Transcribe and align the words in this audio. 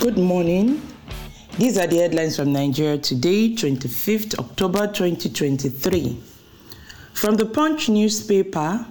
Good 0.00 0.16
morning. 0.16 0.80
These 1.58 1.76
are 1.76 1.86
the 1.86 1.98
headlines 1.98 2.36
from 2.36 2.54
Nigeria 2.54 2.96
today, 2.96 3.50
25th 3.54 4.38
October 4.38 4.86
2023. 4.86 6.18
From 7.12 7.36
the 7.36 7.44
Punch 7.44 7.90
newspaper, 7.90 8.86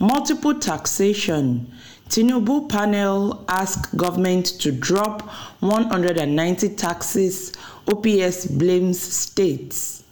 multiple 0.00 0.58
taxation. 0.58 1.72
Tinubu 2.08 2.68
panel 2.68 3.44
ask 3.48 3.96
government 3.96 4.46
to 4.58 4.72
drop 4.72 5.22
190 5.60 6.70
taxes. 6.70 7.52
OPS 7.86 8.46
blames 8.46 9.00
states. 9.00 10.02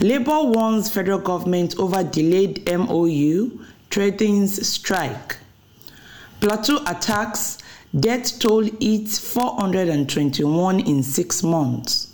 Labour 0.00 0.42
warns 0.42 0.90
federal 0.90 1.20
government 1.20 1.78
over 1.78 2.02
delayed 2.02 2.68
MOU, 2.76 3.64
threatens 3.88 4.66
strike. 4.66 5.36
Plateau 6.40 6.80
attacks, 6.88 7.58
death 7.98 8.38
toll 8.38 8.62
hits 8.80 9.18
421 9.18 10.80
in 10.80 11.02
six 11.02 11.42
months. 11.42 12.12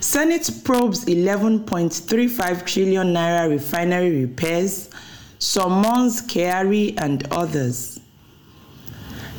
Senate 0.00 0.50
probes 0.64 1.06
11.35 1.06 2.66
trillion 2.66 3.14
naira 3.14 3.48
refinery 3.48 4.26
repairs, 4.26 4.90
summons 5.38 6.20
Kyari 6.22 6.94
and 7.00 7.26
others. 7.32 8.00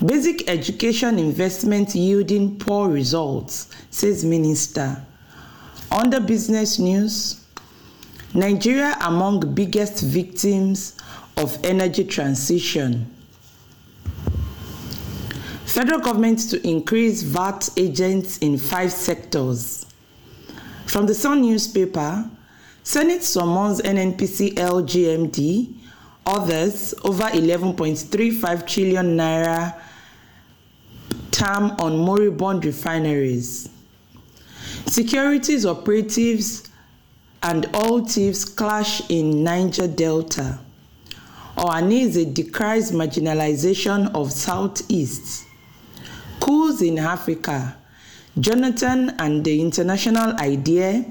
Basic 0.04 0.50
education 0.50 1.20
investment 1.20 1.94
yielding 1.94 2.58
poor 2.58 2.90
results, 2.90 3.70
says 3.92 4.26
Minister. 4.26 5.06
Under 5.92 6.20
business 6.20 6.80
news, 6.80 7.46
Nigeria 8.34 8.98
among 9.02 9.54
biggest 9.54 10.04
victims 10.04 10.98
of 11.38 11.64
energy 11.64 12.04
transition. 12.04 13.15
Federal 15.76 16.00
government 16.00 16.40
to 16.52 16.66
increase 16.66 17.22
VAT 17.22 17.70
agents 17.76 18.38
in 18.38 18.58
five 18.58 18.94
sectors. 18.94 19.86
From 20.86 21.06
the 21.06 21.14
Sun 21.14 21.42
newspaper, 21.42 22.30
Senate 22.82 23.22
summons 23.22 23.82
NNPC 23.82 24.54
LGMD, 24.54 25.74
others 26.26 26.94
over 27.04 27.24
11.35 27.24 28.66
trillion 28.66 29.18
naira 29.18 29.78
term 31.32 31.72
on 31.72 31.98
moribund 31.98 32.64
refineries. 32.64 33.68
Securities 34.86 35.66
operatives 35.66 36.72
and 37.44 37.70
all 37.74 38.00
thieves 38.06 38.46
clash 38.46 39.02
in 39.10 39.44
Niger 39.44 39.90
Delta. 39.90 40.58
Ohaneze 41.58 42.34
decries 42.34 42.94
marginalization 42.94 44.16
of 44.16 44.32
Southeast. 44.32 45.45
Coups 46.46 46.82
in 46.84 47.00
Africa. 47.00 47.76
Jonathan 48.40 49.16
and 49.18 49.44
the 49.44 49.60
international 49.60 50.40
idea 50.40 51.04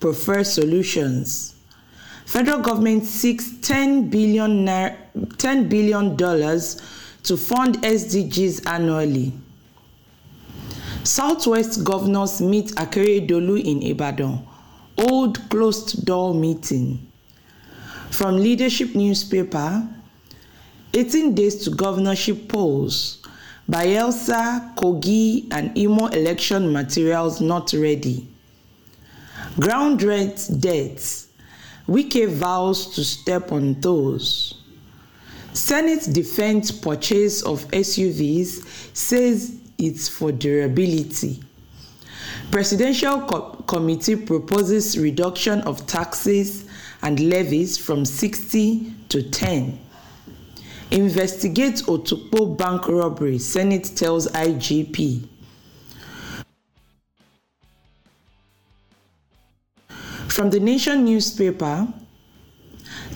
prefer 0.00 0.42
solutions. 0.42 1.54
Federal 2.26 2.58
government 2.58 3.04
seeks 3.04 3.52
10 3.62 4.10
billion, 4.10 4.66
10 4.66 5.68
billion 5.68 6.16
dollars 6.16 6.82
to 7.22 7.36
fund 7.36 7.76
SDGs 7.82 8.66
annually. 8.68 9.32
Southwest 11.04 11.84
governors 11.84 12.40
meet 12.40 12.74
Akeredolu 12.74 13.62
in 13.64 13.80
Ibadan. 13.80 14.44
Old 14.98 15.38
closed 15.50 16.04
door 16.04 16.34
meeting. 16.34 17.06
From 18.10 18.38
Leadership 18.38 18.96
newspaper, 18.96 19.86
18 20.94 21.34
days 21.36 21.62
to 21.64 21.70
governorship 21.70 22.48
polls. 22.48 23.23
Bayelsa, 23.68 24.74
Kogi, 24.76 25.46
and 25.50 25.76
Imo 25.76 26.06
election 26.08 26.72
materials 26.72 27.40
not 27.40 27.72
ready. 27.72 28.28
Ground 29.58 30.02
rent 30.02 30.50
debts. 30.60 31.28
Wike 31.88 32.28
vows 32.28 32.94
to 32.94 33.04
step 33.04 33.52
on 33.52 33.80
those. 33.80 34.54
Senate 35.52 36.08
defense 36.12 36.70
purchase 36.72 37.42
of 37.42 37.64
SUVs 37.68 38.66
says 38.96 39.56
it's 39.78 40.08
for 40.08 40.32
durability. 40.32 41.42
Presidential 42.50 43.20
Co- 43.22 43.62
Committee 43.66 44.16
proposes 44.16 44.98
reduction 44.98 45.60
of 45.62 45.86
taxes 45.86 46.64
and 47.02 47.20
levies 47.20 47.78
from 47.78 48.04
60 48.04 48.92
to 49.10 49.22
10. 49.22 49.78
Investigate 50.90 51.76
Otukpo 51.86 52.56
bank 52.56 52.88
robbery, 52.88 53.38
Senate 53.38 53.84
tells 53.96 54.28
IGP. 54.28 55.28
From 60.28 60.50
the 60.50 60.60
Nation 60.60 61.04
newspaper, 61.04 61.86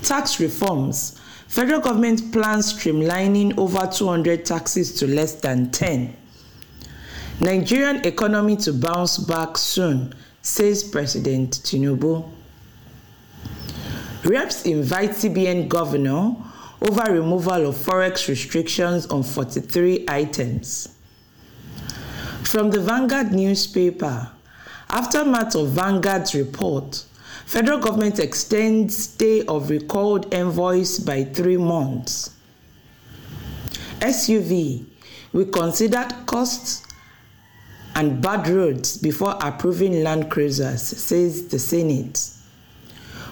tax 0.03 0.41
reforms. 0.41 1.21
Federal 1.49 1.81
government 1.81 2.31
plans 2.33 2.75
streamlining 2.75 3.57
over 3.59 3.87
200 3.87 4.45
taxes 4.45 4.93
to 4.95 5.07
less 5.07 5.35
than 5.41 5.71
10. 5.71 6.15
Nigerian 7.41 8.05
economy 8.07 8.57
to 8.57 8.73
bounce 8.73 9.17
back 9.19 9.57
soon, 9.57 10.13
says 10.43 10.85
President 10.85 11.51
Tinubu. 11.65 12.29
Reps 14.25 14.67
invite 14.67 15.11
CBN 15.11 15.69
governor 15.69 16.37
over 16.81 17.13
removal 17.13 17.67
of 17.69 17.75
forex 17.75 18.29
restrictions 18.29 19.07
on 19.07 19.23
43 19.23 20.05
items. 20.09 20.95
From 22.45 22.71
the 22.71 22.81
Vanguard 22.81 23.33
newspaper, 23.33 24.31
aftermath 24.89 25.55
of 25.55 25.69
Vanguard's 25.71 26.35
report, 26.35 27.05
federal 27.47 27.79
government 27.79 28.19
extends 28.19 28.97
stay 28.97 29.45
of 29.47 29.71
recalled 29.71 30.33
envoys 30.33 30.99
by 30.99 31.25
three 31.25 31.57
months. 31.57 32.31
SUV, 34.01 34.85
we 35.33 35.45
considered 35.47 36.15
costs 36.27 36.85
and 37.97 38.23
bad 38.23 38.47
roads 38.47 38.97
before 38.97 39.37
approving 39.41 40.05
land 40.05 40.31
cruisers, 40.31 40.83
says 40.83 41.49
the 41.49 41.59
Senate. 41.59 42.31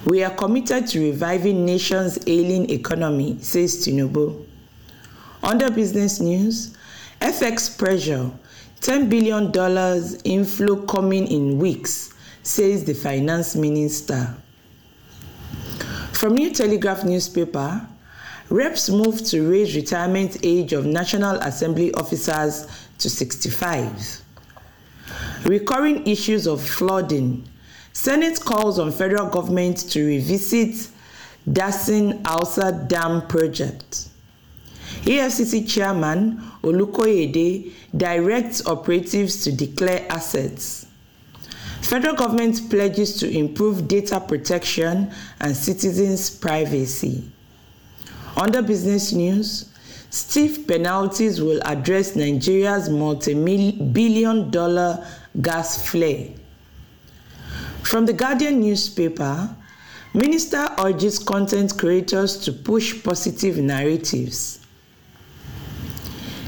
We 0.07 0.23
are 0.23 0.33
committed 0.33 0.87
to 0.87 1.01
reviving 1.01 1.65
nation's 1.65 2.17
ailing 2.27 2.69
economy, 2.69 3.39
says 3.41 3.85
Tinubu. 3.85 4.45
Under 5.43 5.69
business 5.69 6.21
news, 6.21 6.77
FX 7.19 7.77
pressure, 7.77 8.31
$10 8.79 9.09
billion 9.09 9.51
inflow 10.23 10.77
coming 10.85 11.27
in 11.27 11.59
weeks, 11.59 12.13
says 12.41 12.85
the 12.85 12.93
finance 12.93 13.57
minister. 13.57 14.33
From 16.13 16.35
New 16.35 16.53
Telegraph 16.53 17.03
newspaper, 17.03 17.85
reps 18.49 18.89
move 18.89 19.21
to 19.25 19.51
raise 19.51 19.75
retirement 19.75 20.37
age 20.41 20.71
of 20.71 20.85
National 20.85 21.35
Assembly 21.41 21.93
officers 21.95 22.65
to 22.99 23.09
65. 23.09 24.21
Recurring 25.43 26.07
issues 26.07 26.47
of 26.47 26.65
flooding. 26.65 27.45
Senate 27.97 28.39
calls 28.39 28.77
on 28.77 28.91
federal 28.91 29.25
government 29.27 29.75
to 29.89 30.05
revisit 30.05 30.87
Dasin 31.49 32.23
Hausa 32.27 32.85
Dam 32.87 33.25
project. 33.27 34.09
EFCC 35.01 35.67
chairman 35.67 36.37
Olukoyede 36.61 37.71
directs 37.97 38.63
operatives 38.67 39.43
to 39.43 39.51
declare 39.51 40.05
assets. 40.11 40.85
Federal 41.81 42.13
government 42.15 42.69
pledges 42.69 43.17
to 43.17 43.35
improve 43.35 43.87
data 43.87 44.19
protection 44.19 45.11
and 45.39 45.57
citizens' 45.57 46.29
privacy. 46.29 47.23
Under 48.35 48.61
business 48.61 49.11
news, 49.11 49.73
stiff 50.11 50.67
penalties 50.67 51.41
will 51.41 51.59
address 51.65 52.15
Nigeria's 52.15 52.89
multi-billion 52.91 54.51
dollar 54.51 55.03
gas 55.41 55.89
flare. 55.89 56.27
From 57.87 58.05
the 58.05 58.11
Guardian 58.11 58.59
newspaper, 58.59 59.55
Minister 60.13 60.67
urges 60.77 61.19
content 61.19 61.77
creators 61.77 62.35
to 62.39 62.51
push 62.51 63.01
positive 63.01 63.59
narratives. 63.59 64.59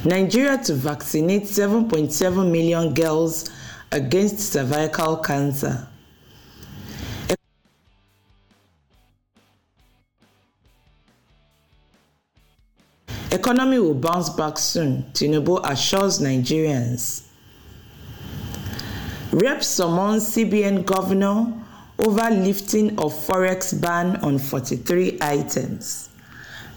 Nigeria 0.04 0.58
to 0.58 0.74
vaccinate 0.74 1.44
7.7 1.44 2.52
million 2.52 2.94
girls 2.94 3.50
against 3.94 4.52
cervical 4.52 5.16
cancer. 5.16 5.88
Economy 13.32 13.80
will 13.80 13.94
bounce 13.94 14.30
back 14.30 14.58
soon, 14.58 15.04
Tinubu 15.14 15.62
assures 15.64 16.20
Nigerians. 16.20 17.29
Rep 19.32 19.64
summons 19.64 20.36
CBN 20.36 20.86
governor 20.86 21.54
over 22.00 22.32
lifting 22.32 22.98
of 22.98 23.14
forex 23.14 23.80
ban 23.80 24.16
on 24.24 24.40
43 24.40 25.20
items. 25.22 26.10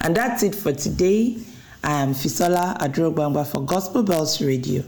And 0.02 0.14
that's 0.14 0.42
it 0.42 0.54
for 0.54 0.72
today. 0.72 1.38
I 1.82 2.02
am 2.02 2.12
Fisola 2.12 2.76
Adrogbangba 2.78 3.46
for 3.46 3.62
Gospel 3.62 4.02
Bells 4.02 4.42
Radio. 4.42 4.84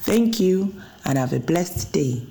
Thank 0.00 0.40
you 0.40 0.74
and 1.06 1.16
have 1.16 1.32
a 1.32 1.40
blessed 1.40 1.90
day. 1.90 2.22